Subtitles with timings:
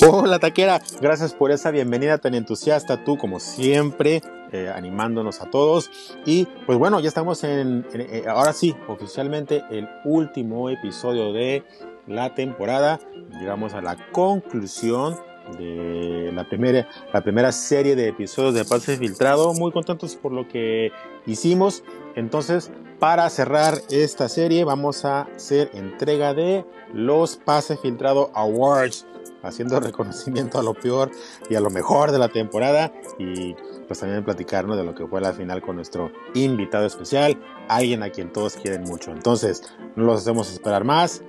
[0.08, 5.90] Hola taquera, gracias por esa bienvenida tan entusiasta, tú como siempre, eh, animándonos a todos.
[6.24, 11.64] Y pues bueno, ya estamos en, eh, ahora sí, oficialmente el último episodio de
[12.06, 12.98] la temporada.
[13.40, 15.16] Llegamos a la conclusión
[15.58, 19.52] de la primera, la primera serie de episodios de Pase Filtrado.
[19.52, 20.92] Muy contentos por lo que
[21.26, 21.84] hicimos.
[22.14, 26.64] Entonces, para cerrar esta serie, vamos a hacer entrega de
[26.94, 29.06] los Pase Filtrado Awards
[29.42, 31.10] haciendo reconocimiento a lo peor
[31.48, 33.54] y a lo mejor de la temporada y
[33.86, 37.36] pues también platicarnos de lo que fue la final con nuestro invitado especial,
[37.68, 39.10] alguien a quien todos quieren mucho.
[39.10, 41.22] Entonces, no los hacemos esperar más.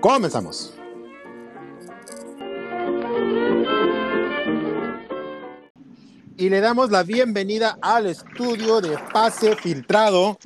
[0.00, 0.74] Comenzamos.
[6.36, 10.38] Y le damos la bienvenida al estudio de pase filtrado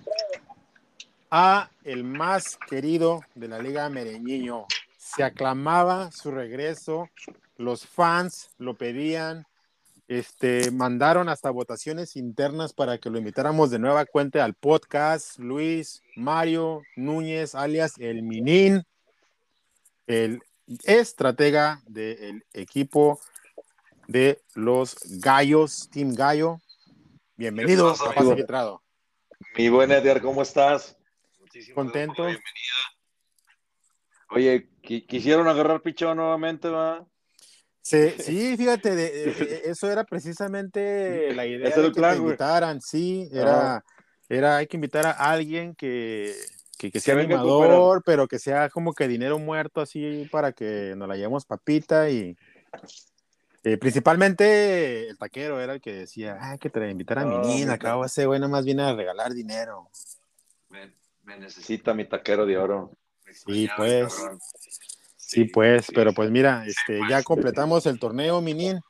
[1.31, 4.67] a el más querido de la Liga Mereñiño,
[5.15, 7.09] se aclamaba su regreso,
[7.57, 9.47] los fans lo pedían,
[10.09, 15.39] este, mandaron hasta votaciones internas para que lo invitáramos de nueva cuenta al podcast.
[15.39, 18.85] Luis, Mario, Núñez, alias El Minín,
[20.07, 20.41] el
[20.85, 23.21] estratega del equipo
[24.09, 26.61] de los Gallos, Team Gallo.
[27.37, 27.95] Bienvenido
[29.57, 30.97] Mi buen Edgar, ¿cómo estás?
[31.75, 32.27] Contento.
[34.31, 37.07] Oye, quisieron agarrar pichón nuevamente, ¿va?
[37.83, 43.85] Sí, sí, fíjate, eso era precisamente la idea de que te invitaran, sí, era,
[44.29, 46.35] era, hay que invitar a alguien que,
[46.77, 51.15] que, sea animador, pero que sea como que dinero muerto así para que nos la
[51.15, 52.37] llevemos papita y
[53.63, 57.73] eh, principalmente el taquero era el que decía, ah, que te invitar a mi niña,
[57.73, 59.89] acabo ese güey más viene a regalar dinero.
[60.71, 62.93] me necesita mi taquero de oro.
[63.45, 64.15] Sí, pues.
[65.17, 68.81] Sí, pues, pero pues mira, este, ya completamos el torneo, Minin.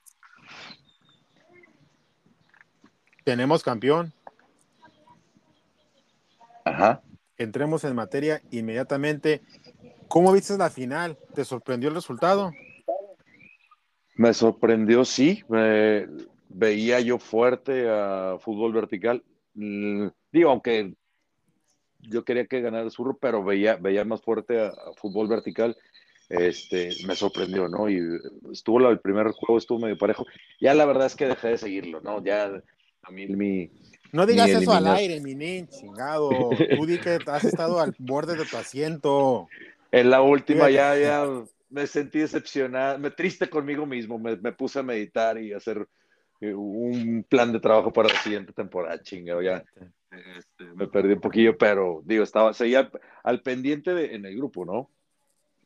[3.25, 4.13] Tenemos campeón.
[6.65, 7.03] Ajá.
[7.39, 9.43] Entremos en materia inmediatamente.
[10.09, 11.19] ¿Cómo viste la final?
[11.35, 12.53] ¿Te sorprendió el resultado?
[14.15, 15.43] Me sorprendió, sí.
[16.49, 19.25] veía yo fuerte a fútbol vertical.
[19.55, 20.95] Mm, digo, aunque
[22.09, 25.77] yo quería que ganara el surro, pero veía, veía más fuerte a, fútbol vertical.
[26.29, 27.89] Este, me sorprendió, ¿no?
[27.89, 28.01] Y
[28.51, 30.27] estuvo el primer juego, estuvo medio parejo.
[30.61, 32.25] Ya la verdad es que dejé de seguirlo, ¿no?
[32.25, 32.51] Ya
[33.03, 33.71] a mí mi.
[34.13, 36.31] No digas eso al aire, mi nin, chingado.
[36.77, 39.49] Tú di que has estado al borde de tu asiento.
[39.93, 41.27] En la última ya, ya
[41.71, 45.87] me sentí decepcionado, me triste conmigo mismo, me, me puse a meditar y hacer
[46.41, 49.65] eh, un plan de trabajo para la siguiente temporada, chingado, ya
[50.77, 52.91] me perdí un poquillo, pero digo, estaba, seguía
[53.25, 54.91] al pendiente de, en el grupo, ¿no?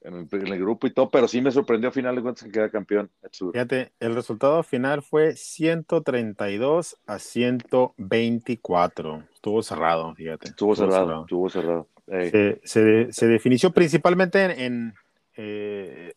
[0.02, 2.70] En el, grupo y todo, pero sí me sorprendió a final de cuentas que queda
[2.70, 3.10] campeón.
[3.52, 9.24] Fíjate, el resultado final fue 132 a 124.
[9.34, 10.48] Estuvo cerrado, fíjate.
[10.48, 11.86] Estuvo, cerrado, estuvo cerrado.
[12.06, 14.94] Se, se, definió principalmente en,
[15.36, 16.14] eh,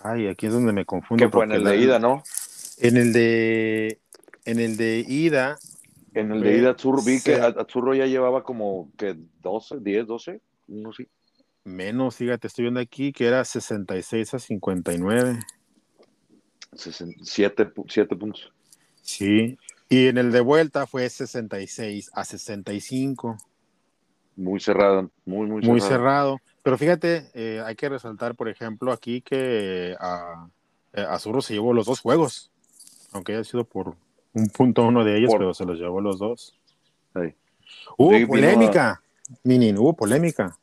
[0.00, 1.24] ay, aquí es donde me confundo.
[1.24, 2.22] Que fue en el de ida, ¿no?
[2.78, 3.98] En el de,
[4.44, 5.58] en el de ida,
[6.14, 10.40] en el de ida Azzurro vi que Azzurro ya llevaba como que 12, 10, 12,
[10.68, 11.08] no sé.
[11.64, 15.38] Menos, fíjate, estoy viendo aquí que era 66 a 59.
[16.74, 17.66] 7,
[18.16, 18.52] puntos.
[19.02, 19.56] Sí,
[19.88, 23.36] y en el de vuelta fue 66 a 65.
[24.36, 25.72] Muy cerrado, muy, muy cerrado.
[25.72, 26.38] Muy cerrado.
[26.62, 30.48] Pero fíjate, eh, hay que resaltar, por ejemplo, aquí que a,
[30.94, 32.50] eh, Azurro se llevó los dos juegos,
[33.12, 33.96] aunque haya sido por
[34.34, 36.58] un punto uno de ellos, pero se los llevó los dos.
[37.96, 39.02] Hubo polémica,
[39.44, 40.56] Minin, hubo polémica.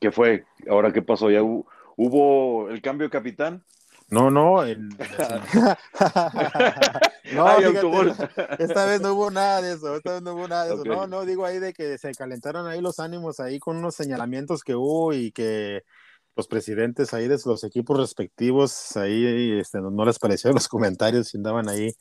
[0.00, 0.44] ¿Qué fue?
[0.68, 1.30] ¿Ahora qué pasó?
[1.30, 3.64] ¿Ya hubo, el cambio de capitán?
[4.10, 4.64] No, no.
[7.34, 7.58] no,
[8.58, 9.96] esta vez no hubo nada de eso.
[9.96, 10.84] Esta vez no hubo nada de eso.
[10.84, 14.62] No, no, digo ahí de que se calentaron ahí los ánimos ahí con unos señalamientos
[14.62, 15.82] que hubo y que
[16.36, 21.36] los presidentes ahí de los equipos respectivos ahí este, no, les pareció los comentarios y
[21.36, 21.92] andaban ahí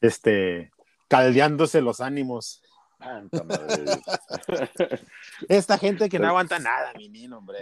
[0.00, 0.70] este,
[1.08, 2.62] caldeándose los ánimos.
[5.48, 7.58] Esta gente que no pues aguanta nada, mi niño, hombre.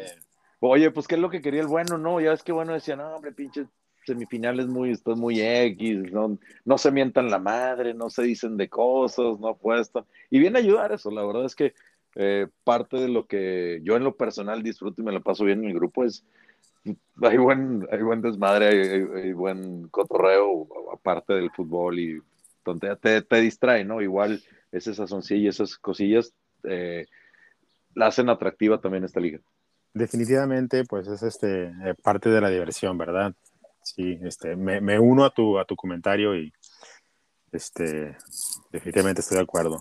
[0.61, 2.20] Oye, pues qué es lo que quería el bueno, ¿no?
[2.20, 3.67] Ya ves que bueno decía, no, hombre, pinche
[4.05, 8.69] semifinales muy, esto muy X, no, no se mientan la madre, no se dicen de
[8.69, 10.05] cosas, no apuestan.
[10.31, 11.75] Y viene a ayudar eso, la verdad es que
[12.17, 15.62] eh, parte de lo que yo en lo personal disfruto y me lo paso bien
[15.62, 16.25] en el grupo es
[17.23, 18.69] hay buen, hay buen desmadre,
[19.14, 22.20] hay, buen cotorreo aparte del fútbol y
[22.64, 24.00] donde te, te distrae, ¿no?
[24.00, 24.43] Igual
[24.73, 26.32] esas sazoncillas, esas cosillas
[26.64, 27.06] eh,
[27.94, 29.40] la hacen atractiva también esta liga.
[29.94, 33.34] Definitivamente, pues es este eh, parte de la diversión, ¿verdad?
[33.94, 36.52] sí, este, me, me, uno a tu, a tu comentario y
[37.52, 38.17] este,
[38.70, 39.81] definitivamente estoy de acuerdo.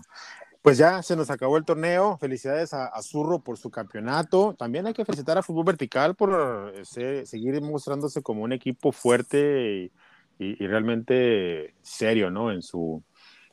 [0.68, 2.18] Pues ya se nos acabó el torneo.
[2.18, 4.54] Felicidades a, a, Zurro por su campeonato.
[4.58, 9.90] También hay que felicitar a Fútbol Vertical por ese, seguir mostrándose como un equipo fuerte
[10.38, 12.52] y, y, y, realmente serio, ¿no?
[12.52, 13.02] En su,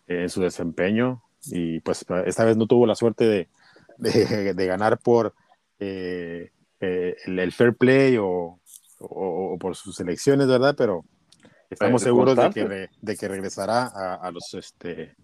[0.08, 1.24] en su desempeño.
[1.46, 3.50] Y pues esta vez no tuvo la suerte de,
[3.98, 5.34] de, de ganar por
[5.80, 6.52] eh,
[6.82, 8.60] eh, el, el, fair play o,
[9.00, 10.76] o, o, por sus elecciones, ¿verdad?
[10.78, 11.06] Pero
[11.70, 15.16] estamos seguros de que, de que regresará a, a los este,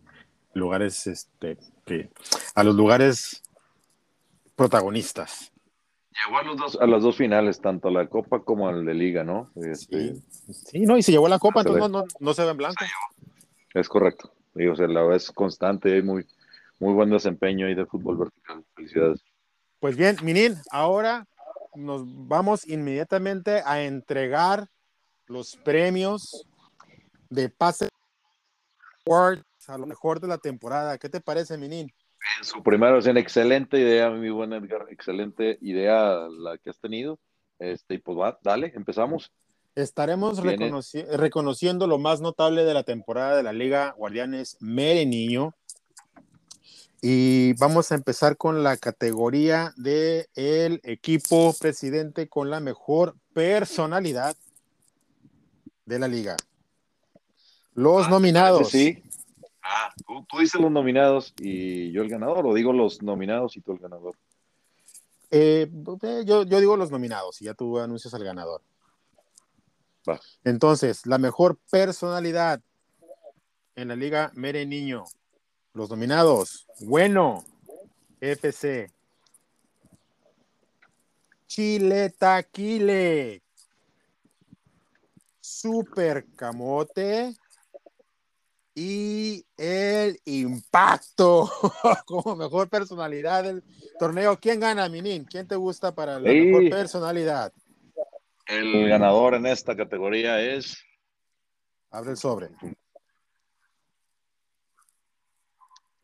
[0.53, 1.57] lugares, este,
[2.55, 3.43] a los lugares
[4.55, 5.51] protagonistas.
[6.25, 8.93] Llegó a, los dos, a las dos finales, tanto a la Copa como al de
[8.93, 9.49] Liga, ¿no?
[9.55, 12.43] Este, sí, sí, no, y se llevó a la Copa, entonces no, no, no, se
[12.43, 12.85] ve en blanco.
[13.73, 14.31] Es correcto.
[14.55, 16.27] Y, o sea, la es constante y muy,
[16.79, 18.63] muy buen desempeño ahí de fútbol vertical.
[18.75, 19.23] Felicidades.
[19.79, 21.25] Pues bien, Minin, ahora
[21.73, 24.67] nos vamos inmediatamente a entregar
[25.27, 26.45] los premios
[27.29, 27.87] de pase
[29.69, 30.97] a lo mejor de la temporada.
[30.97, 31.91] ¿Qué te parece, Minin?
[32.39, 37.19] En su primera versión, excelente idea, mi buen Edgar, excelente idea la que has tenido.
[37.59, 39.31] Este, y pues va, dale, empezamos.
[39.75, 45.55] Estaremos reconoci reconociendo lo más notable de la temporada de la Liga Guardianes Mere Niño.
[47.01, 54.35] Y vamos a empezar con la categoría de el equipo presidente con la mejor personalidad
[55.85, 56.35] de la liga.
[57.73, 58.69] Los ah, nominados.
[58.69, 59.01] Sí.
[60.05, 63.73] Tú, tú, dices los nominados y yo el ganador, o digo los nominados y tú
[63.73, 64.15] el ganador.
[65.29, 65.69] Eh,
[66.25, 68.61] yo, yo, digo los nominados y ya tú anuncias al ganador.
[70.07, 70.19] Va.
[70.43, 72.61] Entonces, la mejor personalidad
[73.75, 75.05] en la Liga Mere Niño.
[75.73, 76.67] Los nominados.
[76.81, 77.45] Bueno,
[78.19, 78.91] FC.
[81.47, 83.41] Chile Taquile.
[85.39, 87.35] Super Camote
[88.73, 91.49] y el impacto
[92.05, 93.63] como mejor personalidad del
[93.99, 94.39] torneo.
[94.39, 95.25] ¿Quién gana, Minin?
[95.25, 96.41] ¿Quién te gusta para la sí.
[96.41, 97.53] mejor personalidad?
[98.45, 100.77] El ganador en esta categoría es.
[101.89, 102.49] Abre el sobre.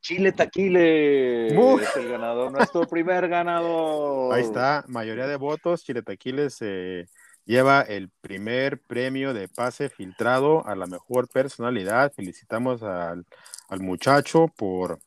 [0.02, 1.82] Chile Taquile Muy...
[1.84, 4.34] es el ganador, nuestro primer ganador.
[4.34, 5.84] Ahí está, mayoría de votos.
[5.84, 7.08] Chile Taquiles eh,
[7.48, 12.14] lleva el primer premio de pase filtrado a la mejor personalidad.
[12.14, 13.26] Felicitamos al,
[13.70, 15.00] al muchacho por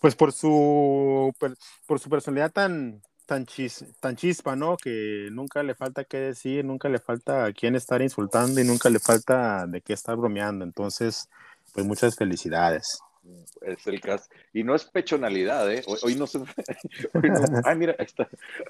[0.00, 1.32] pues por su
[1.86, 4.76] por su personalidad tan tan, chis, tan chispa, ¿no?
[4.76, 8.90] Que nunca le falta qué decir, nunca le falta a quién estar insultando y nunca
[8.90, 10.64] le falta de qué estar bromeando.
[10.64, 11.28] Entonces,
[11.72, 13.00] pues muchas felicidades
[13.62, 14.28] es el caso.
[14.52, 15.82] Y no es pechonalidad, ¿eh?
[15.86, 16.38] Hoy, hoy no se.
[17.14, 17.40] Hoy no...
[17.64, 18.28] Ay, mira, ahí está.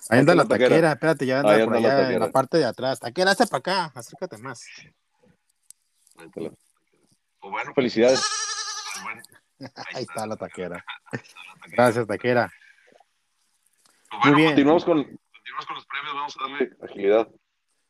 [0.09, 0.69] Ahí anda la taquera.
[0.69, 3.01] taquera, espérate, ya anda ahí por allá la en la parte de atrás.
[3.01, 4.65] Taquera, hazte para acá, acércate más.
[6.15, 6.53] Pues
[7.41, 8.23] bueno, felicidades.
[9.03, 9.23] Bueno,
[9.59, 10.85] ahí, ahí está, está, la taquera.
[11.69, 12.53] Gracias, taquera.
[14.09, 14.49] Pues bueno, Muy bien.
[14.51, 17.29] Continuamos con, continuamos con los premios, vamos a darle agilidad.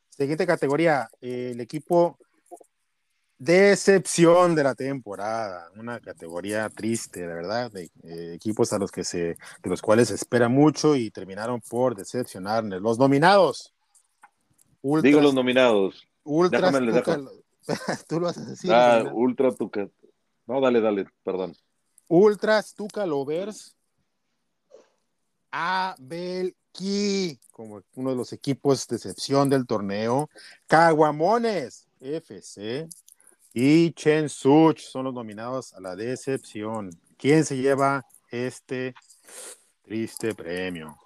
[0.08, 2.18] Siguiente categoría, eh, el equipo
[3.38, 9.02] Decepción de la temporada, una categoría triste, de verdad, de eh, equipos a los que
[9.02, 12.64] se, de los cuales se espera mucho y terminaron por decepcionar.
[12.64, 13.74] Los nominados.
[14.82, 16.06] Ultras, Digo los nominados.
[16.22, 17.20] Ultras, Déjame, tuca,
[18.08, 18.70] tú lo vas a decir.
[18.72, 19.88] Ah, Ultra Tuca.
[20.46, 21.56] No, dale, dale, perdón.
[22.08, 23.76] Ultras Tuca Lovers.
[25.50, 30.28] Abelki, como uno de los equipos de excepción del torneo.
[30.66, 32.88] Caguamones FC
[33.56, 36.90] y Chen Such son los nominados a la decepción.
[37.16, 38.96] ¿Quién se lleva este
[39.82, 40.98] triste premio?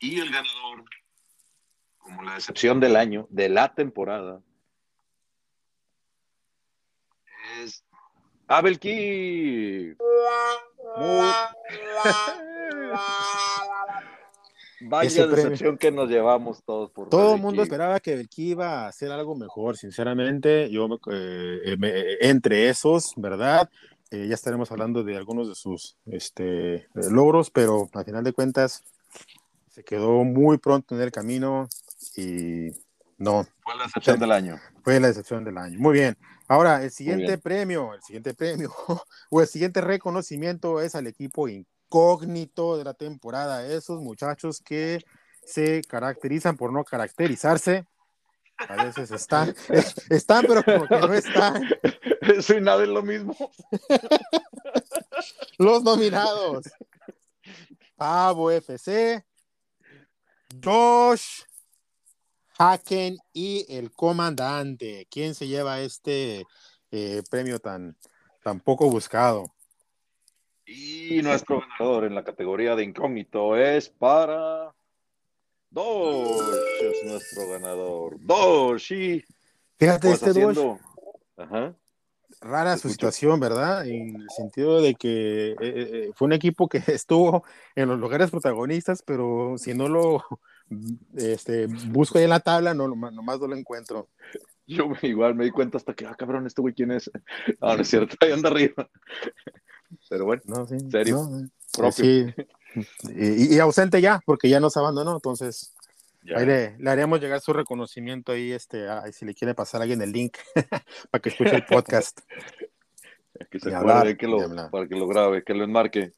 [0.00, 0.84] Y el ganador,
[1.98, 4.42] como la decepción del año, de la temporada,
[7.62, 7.84] es
[8.48, 9.96] Abel Key.
[10.96, 11.32] Muy...
[14.86, 18.88] Vaya decepción que nos llevamos todos por Todo el mundo esperaba que Belki iba a
[18.88, 20.70] hacer algo mejor, sinceramente.
[20.70, 23.68] Yo eh, me, entre esos, ¿verdad?
[24.10, 28.84] Eh, ya estaremos hablando de algunos de sus este, logros, pero al final de cuentas
[29.70, 31.68] se quedó muy pronto en el camino
[32.16, 32.70] y
[33.18, 33.46] no.
[33.62, 34.60] Fue la decepción del año.
[34.82, 35.78] Fue la decepción del año.
[35.78, 36.16] Muy bien.
[36.46, 38.70] Ahora, el siguiente premio, el siguiente premio
[39.30, 41.48] o el siguiente reconocimiento es al equipo
[41.84, 43.66] incógnito de la temporada.
[43.66, 45.04] Esos muchachos que
[45.44, 47.86] se caracterizan por no caracterizarse.
[48.56, 49.54] A veces están,
[50.10, 51.62] están, pero como que no están.
[52.20, 53.36] Eso y nada es lo mismo.
[55.58, 56.64] Los nominados.
[57.96, 59.24] Pavo FC,
[60.62, 61.42] Josh
[62.58, 65.06] Haken y el comandante.
[65.10, 66.44] ¿Quién se lleva este
[66.90, 67.96] eh, premio tan,
[68.42, 69.54] tan poco buscado?
[70.66, 74.74] Y nuestro ganador en la categoría de incógnito es para
[75.70, 76.40] Dosh,
[76.80, 78.16] es nuestro ganador.
[78.20, 79.24] Dosh, y
[79.78, 80.78] Fíjate, este haciendo...
[81.36, 81.74] Ajá
[82.40, 83.86] rara su situación, ¿verdad?
[83.86, 87.44] En el sentido de que eh, eh, eh, fue un equipo que estuvo
[87.74, 90.22] en los lugares protagonistas, pero si no lo
[91.16, 94.08] este, busco ahí en la tabla, no, nomás no lo encuentro.
[94.66, 97.10] Yo igual me di cuenta hasta que, ah, cabrón, este güey, ¿quién es?
[97.60, 98.88] Ah, no es cierto, ahí anda arriba.
[100.08, 101.28] Pero bueno, no, sí, serio,
[101.92, 102.26] Sí.
[103.14, 105.74] Y, y, ausente ya, porque ya nos abandonó, entonces
[106.34, 110.00] Ahí le, le, haremos llegar su reconocimiento ahí, este, si le quiere pasar a alguien
[110.00, 110.38] el link
[111.10, 112.20] para que escuche el podcast.
[113.50, 114.38] que se acuerde que lo,
[114.70, 116.14] para que lo grabe, que lo enmarque.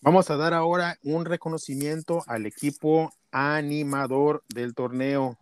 [0.00, 5.36] Vamos a dar ahora un reconocimiento al equipo animador del torneo.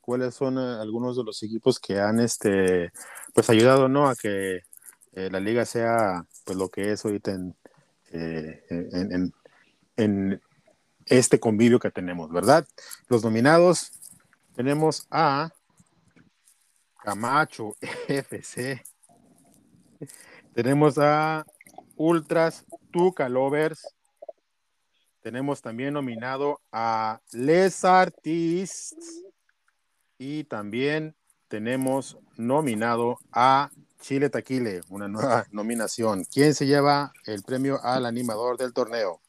[0.00, 2.92] ¿Cuáles son eh, algunos de los equipos que han este,
[3.34, 4.08] pues ayudado ¿no?
[4.08, 4.60] a que
[5.12, 7.54] eh, la liga sea pues lo que es ahorita en,
[8.10, 9.34] eh, en,
[9.96, 10.40] en,
[11.04, 12.66] este convivio que tenemos, ¿verdad?
[13.08, 13.92] Los nominados
[14.54, 15.50] tenemos a
[17.02, 17.76] Camacho
[18.08, 18.82] FC.
[20.54, 21.44] Tenemos a
[21.96, 23.86] Ultras Tuca Lovers.
[25.20, 29.22] Tenemos también nominado a Les Artistes.
[30.16, 31.14] Y también
[31.48, 36.24] tenemos nominado a Chile Taquile, una nueva nominación.
[36.24, 39.20] ¿Quién se lleva el premio al animador del torneo?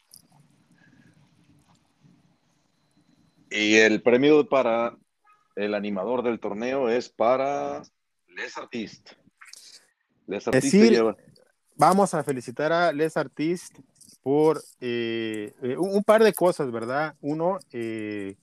[3.52, 4.96] Y el premio para
[5.56, 7.82] el animador del torneo es para
[8.28, 9.18] Les Artistes.
[10.28, 11.02] Les Artistes
[11.76, 13.72] Vamos a felicitar a Les Artistes
[14.22, 17.16] por eh, eh, un, par de cosas, ¿verdad?
[17.22, 18.36] Uno, eh,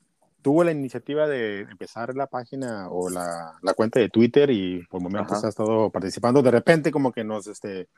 [0.46, 5.02] tuvo la iniciativa de empezar la página o la, la cuenta de Twitter y por
[5.02, 6.40] momentos ha estado participando.
[6.40, 7.88] De repente como que nos este,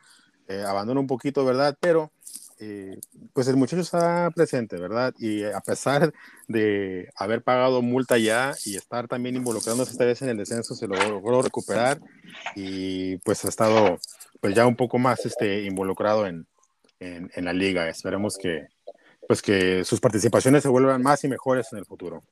[0.67, 1.77] abandona un poquito, ¿verdad?
[1.79, 2.11] Pero
[2.59, 2.99] eh,
[3.35, 5.13] pues el muchacho está presente, ¿verdad?
[5.19, 6.11] Y a pesar
[6.47, 10.89] de haber pagado multa ya y estar también involucrándose esta vez en el descenso, se
[10.89, 12.01] logró recuperar
[12.57, 13.99] y pues ha estado
[14.41, 16.47] pues ya un poco más este, involucrado en,
[16.99, 17.91] en, la liga.
[17.91, 18.69] Esperemos que
[19.29, 22.25] pues que sus participaciones se vuelvan más y mejores en el futuro.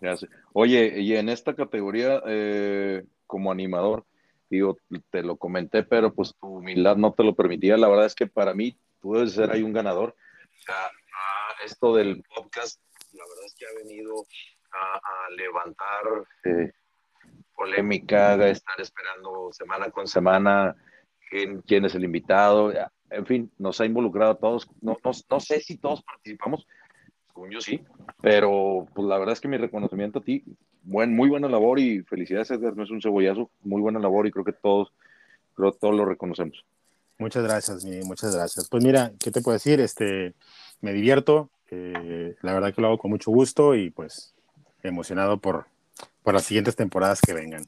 [0.00, 0.30] Gracias.
[0.54, 4.06] Oye, y en esta categoría, eh, como animador,
[4.48, 4.78] digo,
[5.10, 7.76] te lo comenté, pero pues tu humildad no te lo permitía.
[7.76, 10.16] La verdad es que para mí puede ser ahí un ganador.
[11.62, 12.80] esto del podcast,
[13.12, 14.24] la verdad es que ha venido
[14.72, 16.72] a, levantar eh,
[17.54, 20.74] polémica, a estar esperando semana con semana
[21.28, 22.72] quién, quién, es el invitado.
[23.10, 24.68] En fin, nos ha involucrado a todos.
[24.80, 26.66] No, no, sé si todos participamos,
[27.50, 27.82] yo sí,
[28.22, 30.44] pero pues la verdad es que mi reconocimiento a ti,
[30.82, 34.30] buen, muy buena labor y felicidades, Edgar, no es un cebollazo, muy buena labor y
[34.30, 34.92] creo que todos,
[35.54, 36.64] creo que todos lo reconocemos.
[37.18, 38.68] Muchas gracias, mi, muchas gracias.
[38.68, 39.80] Pues mira, ¿qué te puedo decir?
[39.80, 40.34] Este,
[40.80, 44.34] me divierto, eh, la verdad que lo hago con mucho gusto y pues
[44.82, 45.66] emocionado por,
[46.22, 47.64] por las siguientes temporadas que vengan.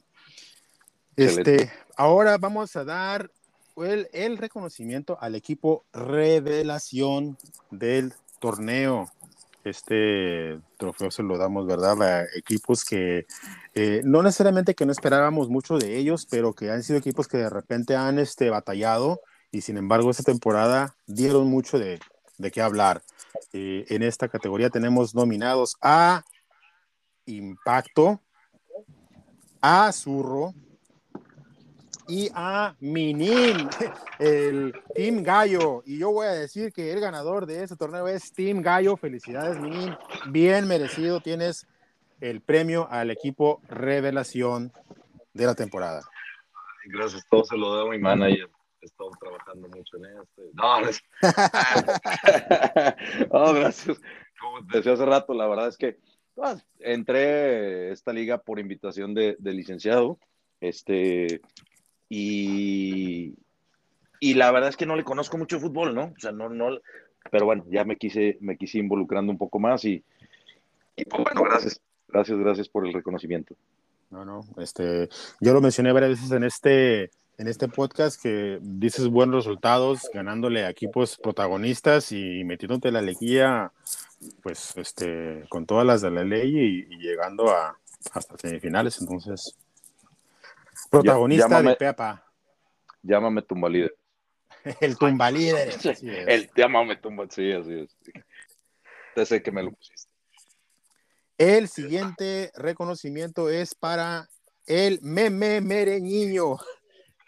[1.16, 3.30] Este, ahora vamos a dar
[3.84, 7.36] el, reconocimiento al equipo revelación
[7.70, 9.10] del torneo
[9.64, 12.00] este trofeo se lo damos, ¿verdad?
[12.00, 13.26] A equipos que
[13.74, 17.38] eh, no necesariamente que no esperábamos mucho de ellos, pero que han sido equipos que
[17.38, 21.98] de repente han este, batallado y sin embargo esta temporada dieron mucho de,
[22.38, 23.02] de qué hablar.
[23.52, 26.22] Eh, en esta categoría tenemos nominados a
[27.26, 28.20] Impacto,
[29.60, 30.54] a Zurro
[32.08, 33.68] y a Minin,
[34.18, 35.82] el Team Gallo.
[35.84, 38.96] Y yo voy a decir que el ganador de este torneo es Team Gallo.
[38.96, 39.96] Felicidades, Minin.
[40.28, 41.20] Bien merecido.
[41.20, 41.66] Tienes
[42.20, 44.72] el premio al equipo revelación
[45.34, 46.02] de la temporada.
[46.86, 48.48] Gracias, todo se lo da a mi manager
[48.86, 50.42] estado trabajando mucho en esto.
[50.54, 50.80] No,
[53.32, 54.00] no, gracias.
[54.40, 55.98] Como decía hace rato, la verdad es que
[56.34, 60.18] pues, entré esta liga por invitación de, licenciado,
[60.60, 61.40] este,
[62.08, 63.34] y,
[64.20, 66.12] y la verdad es que no le conozco mucho fútbol, ¿no?
[66.16, 66.78] O sea, no, no,
[67.30, 70.02] pero bueno, ya me quise, me quise involucrando un poco más y,
[70.96, 73.54] y pues bueno, gracias, gracias, gracias por el reconocimiento.
[74.10, 75.08] No, no, este,
[75.40, 80.64] yo lo mencioné varias veces en este, en este podcast que dices buenos resultados, ganándole
[80.64, 83.72] a equipos protagonistas y metiéndote la alegría,
[84.42, 87.76] pues, este, con todas las de la ley y, llegando a
[88.12, 89.00] hasta semifinales.
[89.00, 89.56] Entonces,
[90.90, 92.24] protagonista de Pepa.
[93.02, 93.96] Llámame tumba líder.
[94.80, 95.74] El tumba líder.
[96.02, 97.96] El llámame tumba, sí, así es.
[99.14, 100.10] Te sé que me lo pusiste.
[101.38, 104.28] El siguiente reconocimiento es para
[104.66, 106.56] el meme mereñiño.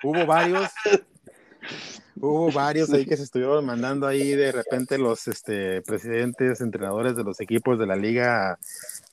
[0.03, 0.71] Hubo varios,
[2.21, 7.25] hubo varios ahí que se estuvieron mandando ahí de repente los este, presidentes, entrenadores de
[7.25, 8.59] los equipos de la liga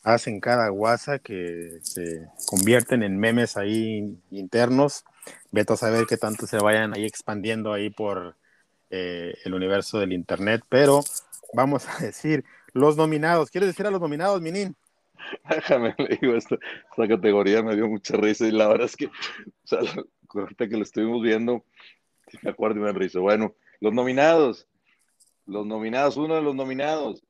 [0.03, 5.03] hacen cada guasa que se convierten en memes ahí internos.
[5.51, 8.35] Veto a saber qué tanto se vayan ahí expandiendo ahí por
[8.91, 11.01] eh, el universo del internet, pero
[11.53, 13.49] vamos a decir los nominados.
[13.49, 14.75] ¿Quieres decir a los nominados, Minin?
[15.49, 16.55] Déjame, le digo, esta,
[16.91, 19.11] esta, categoría me dio mucha risa y la verdad es que, o
[19.63, 19.79] sea,
[20.33, 21.63] ahorita que lo estuvimos viendo,
[22.43, 23.19] me acuerdo y me risa.
[23.19, 24.67] Bueno, los nominados,
[25.45, 27.23] los nominados, uno de los nominados,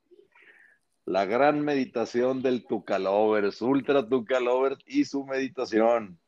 [1.04, 6.18] la gran meditación del Tucalovers, Ultra Tucalovers y su meditación.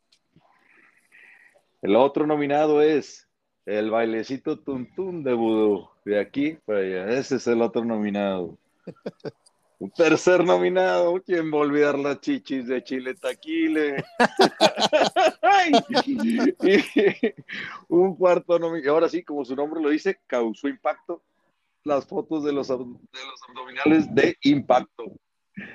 [1.83, 3.29] El otro nominado es
[3.67, 5.89] el bailecito tuntún de vudú.
[6.05, 7.19] De aquí para allá.
[7.19, 8.57] Ese es el otro nominado.
[9.81, 14.05] Un tercer nominado, ¿quién va a olvidar las chichis de Chile Taquile?
[17.89, 21.23] un cuarto nominado, ahora sí, como su nombre lo dice, causó impacto
[21.85, 25.05] las fotos de los, de los abdominales de impacto.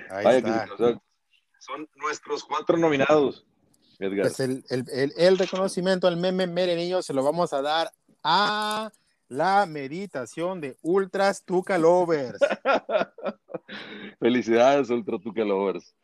[0.10, 0.68] Ahí está.
[1.60, 3.46] son nuestros cuatro nominados.
[4.00, 4.28] Edgar.
[4.28, 7.92] Pues el, el, el, reconocimiento al meme Mere Niño se lo vamos a dar
[8.24, 8.92] a
[9.34, 12.40] la meditación de Ultras Tuca Lovers.
[14.20, 15.96] Felicidades, Ultra Tuca Lovers.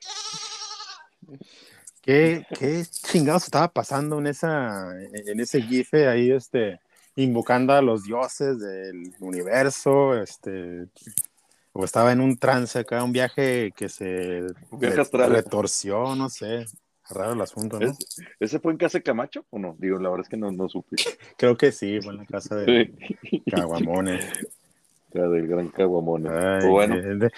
[2.01, 6.79] ¿Qué, qué chingados estaba pasando en, esa, en ese GIF ahí, este,
[7.15, 10.87] invocando a los dioses del universo, este,
[11.71, 14.47] o estaba en un trance acá, un viaje que se
[15.11, 16.65] retorció, no sé.
[17.09, 17.95] Raro el asunto, ¿no?
[18.39, 19.75] ¿Ese fue en casa de Camacho o no?
[19.79, 20.95] Digo, la verdad es que no, no supe.
[21.37, 22.93] Creo que sí, fue en la casa de
[23.49, 24.25] Caguamones.
[25.13, 26.65] del gran Caguamones.
[26.67, 27.29] bueno.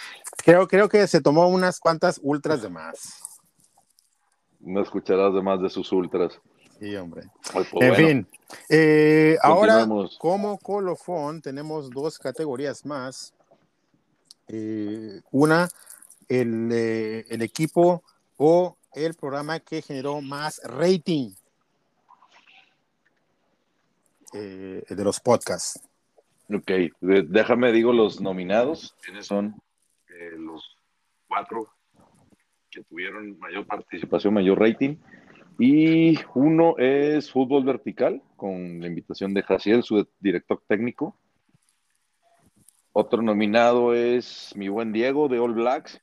[0.44, 3.22] creo, creo que se tomó unas cuantas ultras de más.
[4.60, 6.40] No escucharás de más de sus ultras.
[6.80, 7.30] Sí, hombre.
[7.54, 8.28] Pues, en fin,
[8.68, 13.34] eh, ahora como colofón tenemos dos categorías más.
[14.48, 15.70] Eh, una,
[16.28, 18.04] el, eh, el equipo
[18.38, 21.32] o el programa que generó más rating
[24.34, 25.82] eh, de los podcasts.
[26.54, 29.56] Ok, déjame digo los nominados, ¿quiénes son
[30.10, 30.76] eh, los
[31.28, 31.70] cuatro
[32.70, 34.98] que tuvieron mayor participación, mayor rating?
[35.60, 41.16] Y uno es Fútbol Vertical, con la invitación de Jaciel, su director técnico.
[42.94, 46.02] Otro nominado es mi buen Diego de All Blacks,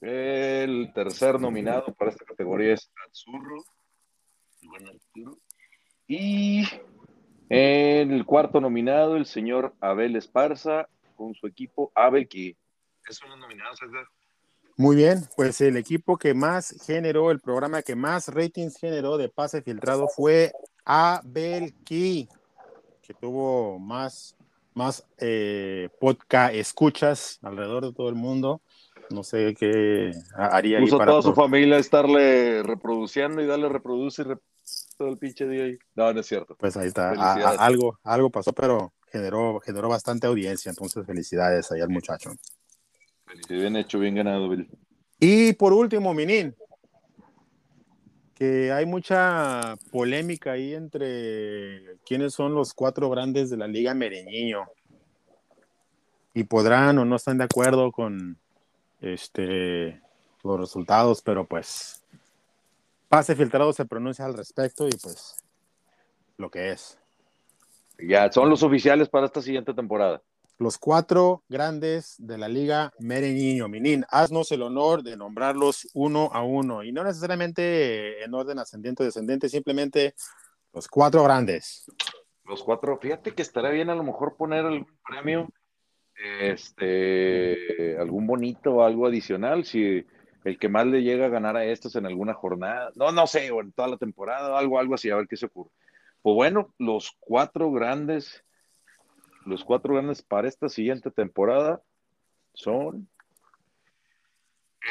[0.00, 3.64] el tercer nominado para esta categoría es Azurro.
[6.06, 6.64] Y
[7.48, 12.56] el cuarto nominado, el señor Abel Esparza con su equipo Abel, que
[13.08, 14.06] es uno nominado, César.
[14.76, 19.28] Muy bien, pues el equipo que más generó, el programa que más ratings generó de
[19.28, 20.52] pase filtrado fue
[20.86, 22.26] Abel Key,
[23.02, 24.36] que tuvo más,
[24.72, 28.62] más eh, podcast escuchas alrededor de todo el mundo.
[29.10, 30.78] No sé qué haría.
[30.78, 34.26] Puso para toda su familia estarle reproduciendo y darle reproduce y
[34.96, 35.78] todo el pinche día ahí.
[35.94, 36.56] No, no es cierto.
[36.56, 37.10] Pues ahí está.
[37.58, 40.70] algo, algo pasó, pero generó, generó bastante audiencia.
[40.70, 42.30] Entonces, felicidades ahí al muchacho.
[43.48, 44.68] Bien hecho, bien ganado, Bill.
[45.18, 46.54] Y por último, Minin,
[48.34, 54.66] que hay mucha polémica ahí entre quiénes son los cuatro grandes de la Liga Mereñiño.
[56.32, 58.38] Y podrán o no están de acuerdo con,
[59.00, 60.00] este,
[60.42, 62.02] los resultados, pero pues
[63.08, 65.36] pase filtrado se pronuncia al respecto y pues
[66.36, 66.98] lo que es.
[67.98, 70.22] Ya, son los oficiales para esta siguiente temporada.
[70.58, 73.68] Los cuatro grandes de la Liga Mereñiño.
[73.68, 79.02] Minin, haznos el honor de nombrarlos uno a uno y no necesariamente en orden ascendiente
[79.02, 80.14] o descendente, simplemente
[80.72, 81.86] los cuatro grandes.
[82.44, 85.48] Los cuatro, fíjate que estaría bien a lo mejor poner el premio
[86.40, 90.04] este, algún bonito o algo adicional, si
[90.44, 93.50] el que más le llega a ganar a estos en alguna jornada, no, no sé,
[93.50, 95.70] o en toda la temporada, algo, algo así, a ver qué se ocurre.
[96.22, 98.44] Pues bueno, los cuatro grandes,
[99.46, 101.82] los cuatro grandes para esta siguiente temporada
[102.52, 103.08] son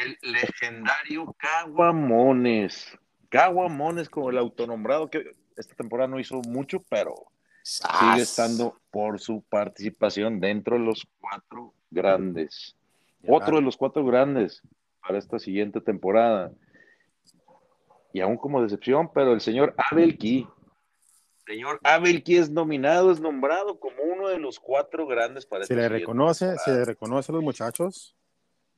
[0.01, 2.97] el legendario Caguamones.
[3.29, 7.13] Caguamones como el autonombrado, que esta temporada no hizo mucho, pero
[7.63, 12.75] sigue estando por su participación dentro de los cuatro grandes.
[13.27, 14.61] Otro de los cuatro grandes
[15.01, 16.51] para esta siguiente temporada.
[18.13, 20.47] Y aún como decepción, pero el señor Abel Key.
[21.45, 25.75] Señor Abel Key es nominado, es nombrado como uno de los cuatro grandes para ¿Se
[25.75, 26.57] le reconoce?
[26.59, 28.15] ¿Se le reconoce a los muchachos?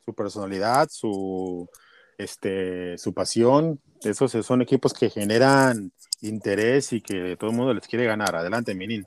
[0.05, 1.69] su personalidad, su,
[2.17, 3.79] este, su pasión.
[4.03, 8.35] Esos son equipos que generan interés y que todo el mundo les quiere ganar.
[8.35, 9.05] Adelante, Minin.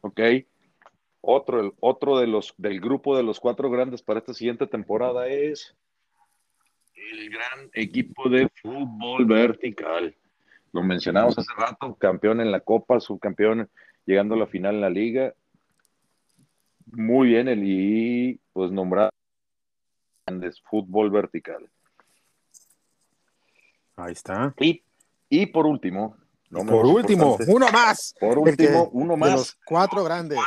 [0.00, 0.20] Ok.
[1.22, 5.76] Otro, otro de los, del grupo de los cuatro grandes para esta siguiente temporada es
[7.12, 10.14] el gran equipo de fútbol vertical.
[10.72, 13.68] Lo mencionamos hace rato, campeón en la Copa, subcampeón
[14.06, 15.34] llegando a la final en la liga.
[16.86, 19.10] Muy bien, el y pues nombrado
[20.64, 21.68] fútbol vertical.
[24.00, 24.54] Ahí está.
[24.58, 24.82] Y,
[25.28, 26.16] y por último,
[26.50, 28.14] por último, uno más.
[28.18, 29.30] Por último, uno más.
[29.30, 30.38] De los cuatro grandes.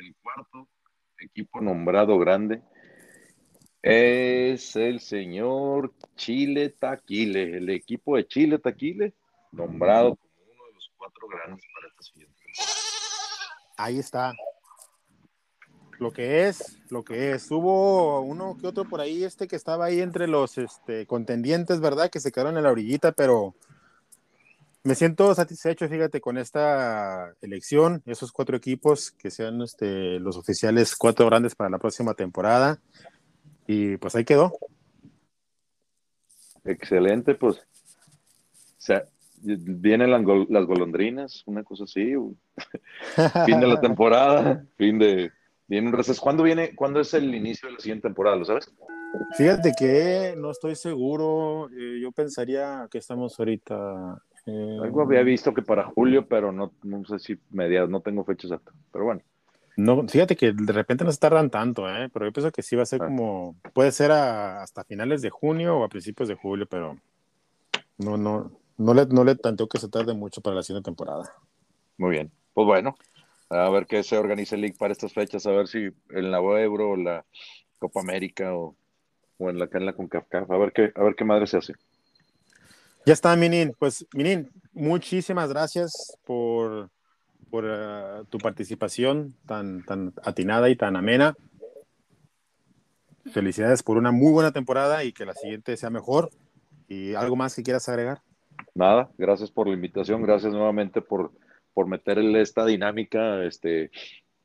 [0.00, 0.68] El cuarto
[1.18, 2.62] equipo nombrado grande
[3.80, 9.14] es el señor Chile Taquile, el equipo de Chile Taquile,
[9.52, 12.34] nombrado como uno de los cuatro grandes para esta siguiente.
[13.76, 14.32] Ahí está.
[15.98, 17.50] Lo que es, lo que es.
[17.50, 22.10] Hubo uno que otro por ahí, este que estaba ahí entre los este, contendientes, ¿verdad?
[22.10, 23.54] Que se quedaron en la orillita, pero
[24.82, 30.94] me siento satisfecho, fíjate, con esta elección, esos cuatro equipos que sean este, los oficiales
[30.96, 32.78] cuatro grandes para la próxima temporada.
[33.66, 34.52] Y pues ahí quedó.
[36.64, 37.56] Excelente, pues.
[37.56, 37.60] O
[38.86, 39.06] sea,
[39.40, 42.12] vienen las, golondrinas, una cosa así.
[43.46, 45.32] fin de la temporada, fin de.
[45.92, 46.20] Receso.
[46.20, 46.74] ¿Cuándo viene?
[46.74, 48.36] ¿Cuándo es el inicio de la siguiente temporada?
[48.36, 48.72] ¿Lo sabes?
[49.36, 51.68] Fíjate que no estoy seguro.
[51.70, 54.22] Eh, yo pensaría que estamos ahorita.
[54.46, 58.24] Eh, Algo había visto que para julio, pero no, no sé si mediados, no tengo
[58.24, 58.72] fecha exacta.
[58.92, 59.22] Pero bueno.
[59.76, 62.08] No, fíjate que de repente no se tardan tanto, ¿eh?
[62.12, 63.06] pero yo pienso que sí va a ser ah.
[63.06, 66.96] como, puede ser hasta finales de junio o a principios de julio, pero
[67.98, 71.32] no, no, no le, no le tanteo que se tarde mucho para la siguiente temporada.
[71.98, 72.94] Muy bien, pues bueno,
[73.54, 76.38] a ver qué se organiza el League para estas fechas, a ver si en la
[76.38, 77.24] Euro o la
[77.78, 78.76] Copa América o,
[79.38, 81.74] o en la en la CONCACAF, a ver qué, a ver qué madre se hace.
[83.06, 83.74] Ya está, Minin.
[83.78, 86.90] Pues, Minin, muchísimas gracias por
[87.54, 91.36] por eh, tu participación tan, tan atinada y tan amena.
[93.32, 96.30] Felicidades por una muy buena temporada y que la siguiente sea mejor.
[96.88, 98.22] ¿Y algo más que quieras agregar?
[98.74, 101.30] Nada, gracias por la invitación, gracias nuevamente por,
[101.74, 103.90] por meterle esta dinámica, este,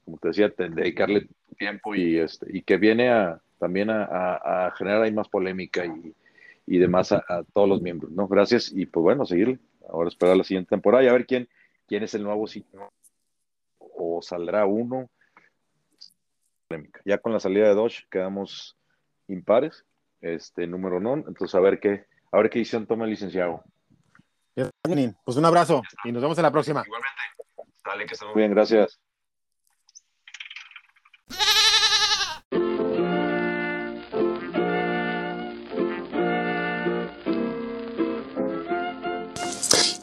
[0.03, 5.13] como te decía, dedicarle tiempo y, este, y que viene a, también a, generar ahí
[5.13, 6.15] más polémica y,
[6.65, 8.27] y demás a, todos los miembros, ¿no?
[8.27, 9.59] Gracias y pues bueno, seguirle.
[9.87, 11.47] Ahora esperar la siguiente temporada y a ver quién,
[11.87, 12.91] quién es el nuevo sitio
[13.79, 15.09] o saldrá uno.
[17.05, 18.77] Ya con la salida de Dodge quedamos
[19.27, 19.85] impares,
[20.21, 23.63] este número no, entonces a ver qué, a ver qué decisión toma el licenciado.
[25.23, 26.83] Pues un abrazo y nos vemos en la próxima.
[26.85, 27.21] Igualmente.
[27.85, 28.99] Dale, que estemos bien, gracias.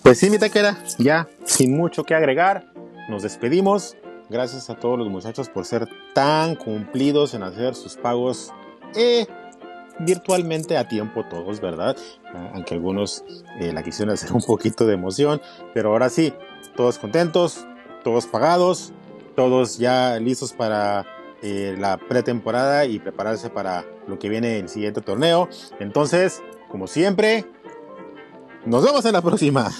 [0.02, 2.72] Pues sí, mi taquera, ya sin mucho que agregar,
[3.08, 3.96] nos despedimos.
[4.28, 8.52] Gracias a todos los muchachos por ser tan cumplidos en hacer sus pagos
[8.94, 9.26] eh,
[10.00, 11.96] virtualmente a tiempo todos, ¿verdad?
[12.34, 13.24] Ah, aunque algunos
[13.60, 15.40] eh, la quisieron hacer un poquito de emoción,
[15.74, 16.32] pero ahora sí,
[16.76, 17.66] todos contentos,
[18.04, 18.92] todos pagados,
[19.34, 21.06] todos ya listos para
[21.42, 25.48] eh, la pretemporada y prepararse para lo que viene el siguiente torneo.
[25.78, 27.44] Entonces, como siempre,
[28.64, 29.70] nos vemos en la próxima.